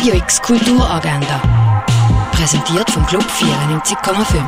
Radio 0.00 0.14
X 0.14 0.40
Kulturagenda. 0.40 1.84
Präsentiert 2.32 2.90
vom 2.90 3.04
Club 3.04 3.22
94,5. 3.22 4.42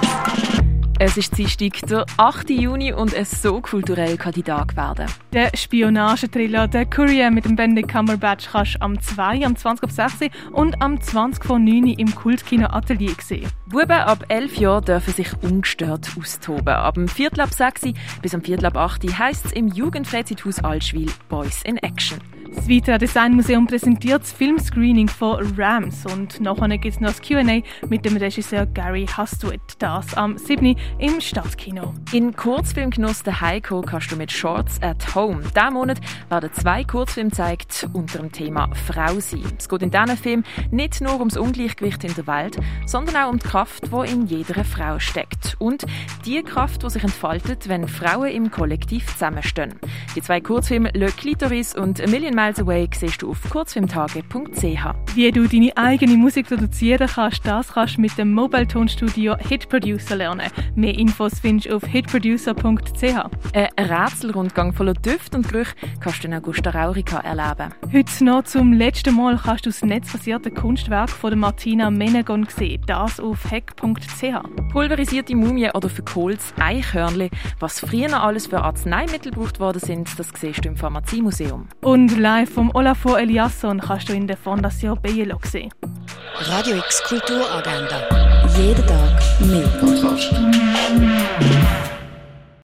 Es 0.99 1.19
ist 1.19 1.37
Dienstag, 1.37 1.87
der 1.91 2.07
8. 2.17 2.49
Juni 2.49 2.95
und 2.95 3.13
es 3.13 3.43
so 3.43 3.61
kulturell 3.61 4.17
kann 4.17 4.33
die 4.33 4.43
Tag 4.43 4.75
werden. 4.79 5.05
Der 5.35 5.55
Spionagetriller 5.55 6.69
«Der 6.69 6.87
Courier» 6.87 7.31
mit 7.31 7.45
dem 7.45 7.57
Benedict 7.57 7.91
Cumberbatch 7.91 8.49
kannst 8.51 8.77
du 8.77 8.81
am 8.81 8.99
2, 8.99 9.45
am 9.45 9.55
20 9.55 9.85
auf 9.85 9.91
6 9.91 10.35
und 10.53 10.81
am 10.81 10.99
20 10.99 11.45
von 11.45 11.63
9 11.63 11.89
im 11.99 12.15
Kultkino 12.15 12.69
Atelier 12.69 13.13
sehen. 13.21 13.51
Buben 13.67 13.91
ab 13.91 14.25
11 14.29 14.57
Jahren 14.57 14.87
dürfen 14.87 15.13
sich 15.13 15.29
ungestört 15.43 16.09
austoben. 16.19 16.69
Ab 16.69 16.95
dem 16.95 17.09
Viertel 17.09 17.43
ab 17.43 17.53
6 17.53 17.93
bis 18.23 18.35
am 18.35 18.41
Viertel 18.41 18.65
ab 18.65 18.79
8 18.79 19.19
heisst 19.19 19.45
es 19.45 19.53
im 19.53 19.69
Jugendfreizeithaus 19.69 20.61
Altschwil 20.61 21.11
«Boys 21.29 21.61
in 21.65 21.77
Action». 21.77 22.21
Das 22.55 22.69
Vitra 22.69 22.99
Design 22.99 23.35
Museum 23.35 23.67
präsentiert 23.67 24.23
das 24.23 24.33
Filmscreening 24.33 25.09
von 25.09 25.55
Rams 25.59 26.05
und 26.07 26.41
nachher 26.41 26.69
gibt 26.79 26.95
es 26.95 27.01
noch 27.01 27.09
das 27.09 27.23
Q&A 27.23 27.63
mit 27.89 28.05
dem 28.05 28.17
Regisseur 28.17 28.67
Gary 28.67 29.07
Hustwit. 29.17 29.61
Das 29.79 30.15
am 30.15 30.37
7. 30.37 30.77
im 30.99 31.21
Stadtkino. 31.21 31.95
In 32.13 32.37
Kurzfilmgenuss 32.37 33.23
der 33.23 33.41
Heiko 33.41 33.81
kannst 33.81 34.13
du 34.13 34.17
mit 34.17 34.31
Shorts 34.31 34.81
at 34.83 35.15
Home. 35.15 35.43
Diesen 35.43 35.73
Monat 35.73 35.99
werden 36.29 36.51
zwei 36.53 36.85
Kurzfilme 36.85 37.31
gezeigt 37.31 37.89
unter 37.95 38.19
dem 38.19 38.31
Thema 38.31 38.71
Frau 38.75 39.19
sein. 39.19 39.45
Es 39.59 39.69
geht 39.69 39.83
in 39.83 39.91
diesem 39.91 40.17
Film 40.17 40.45
nicht 40.71 41.01
nur 41.01 41.19
ums 41.19 41.37
Ungleichgewicht 41.37 42.05
in 42.05 42.15
der 42.15 42.27
Welt, 42.27 42.59
sondern 42.87 43.17
auch 43.17 43.31
um 43.31 43.39
die 43.39 43.49
Kraft, 43.49 43.85
die 43.91 44.13
in 44.13 44.27
jeder 44.27 44.63
Frau 44.65 44.99
steckt. 44.99 45.57
Und 45.59 45.87
die 46.27 46.43
Kraft, 46.43 46.83
die 46.83 46.91
sich 46.91 47.03
entfaltet, 47.03 47.69
wenn 47.69 47.89
Frauen 47.89 48.31
im 48.31 48.51
Kollektiv 48.51 49.07
zusammenstehen. 49.07 49.75
Die 50.15 50.23
zwei 50.23 50.41
Kurzfilme 50.41 50.91
Le 50.95 51.07
Clitoris 51.07 51.75
und 51.75 52.01
A 52.01 52.07
Million 52.07 52.35
Miles 52.43 52.59
Away 52.59 52.89
siehst 52.93 53.23
du 53.23 53.31
auf 53.31 53.39
kurzfilmtage.ch. 53.51 55.15
Wie 55.15 55.31
du 55.31 55.47
deine 55.47 55.77
eigene 55.77 56.17
Musik 56.17 56.49
produzieren 56.49 57.07
kannst, 57.07 57.47
das 57.47 57.73
kannst 57.73 57.99
du 57.99 58.01
mit 58.01 58.19
dem 58.19 58.33
Mobile 58.33 58.67
Tonstudio 58.67 59.37
Hit 59.37 59.69
Producer 59.69 60.17
lernen. 60.17 60.51
Mehr 60.75 60.99
Infos 60.99 61.39
findest 61.39 61.71
du 61.71 61.77
auf 61.77 61.85
hitproducer.ch. 61.85 63.05
Ein 63.55 63.69
Rätselrundgang 63.79 64.73
voller 64.73 64.95
Düfte 64.95 65.37
und 65.37 65.49
Gerüche 65.49 65.77
kannst 66.01 66.25
du 66.25 66.29
in 66.29 66.35
Augusta 66.35 66.71
Raurica 66.71 67.19
erleben. 67.21 67.73
Heute 67.93 68.25
noch 68.25 68.43
zum 68.43 68.73
letzten 68.73 69.15
Mal 69.15 69.39
kannst 69.39 69.67
du 69.67 69.71
das 69.71 69.83
netzbasierte 69.85 70.51
Kunstwerk 70.51 71.11
von 71.11 71.31
der 71.31 71.39
Martina 71.39 71.93
Menegon 71.93 72.49
sehen. 72.49 72.83
Das 72.89 73.21
auf 73.21 73.53
heck.ch. 73.53 74.25
Pulverisierte 74.73 75.37
Mumie 75.37 75.69
oder 75.75 75.91
verkohltes 75.91 76.55
Eichhörnli. 76.59 77.31
Was 77.61 77.81
früher 77.81 78.23
alles 78.23 78.47
für 78.47 78.63
Arzneimittel 78.63 79.31
gebraucht 79.31 79.61
worden 79.61 79.81
sind, 79.81 80.19
das 80.19 80.31
siehst 80.35 80.65
du 80.65 80.69
im 80.69 80.77
Pharmaziemuseum. 80.77 81.69
Und 81.83 82.19
live 82.19 82.49
vom 82.49 82.75
Olafur 82.75 83.19
Eliasson 83.19 83.81
kannst 83.81 84.09
du 84.09 84.15
in 84.15 84.27
der 84.27 84.39
Fondation 84.39 84.99
Bielo 85.03 85.39
sehen. 85.45 85.71
Radio 86.39 86.77
X 86.77 87.03
Kulturagenda. 87.05 88.01
Jeden 88.57 88.87
Tag 88.87 89.23
mehr. 89.41 89.69